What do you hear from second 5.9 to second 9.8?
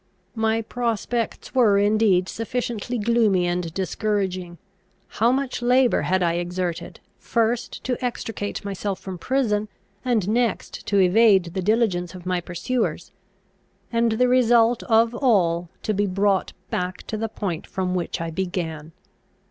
had I exerted, first to extricate myself from prison,